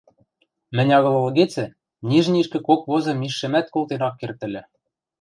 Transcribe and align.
Мӹнь 0.75 0.93
агыл 0.97 1.15
ылгецӹ, 1.21 1.65
Нижнийӹшкӹ 2.09 2.59
кок 2.67 2.81
возы 2.89 3.11
мижшӹмӓт 3.21 3.67
колтен 3.73 4.01
ак 4.07 4.15
керд 4.19 4.39
ыльы. 4.47 4.63